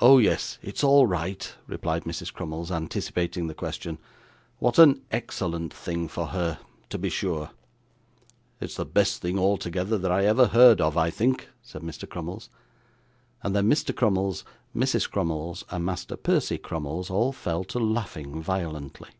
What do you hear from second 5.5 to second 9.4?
thing for her, to be sure!' 'It's the best thing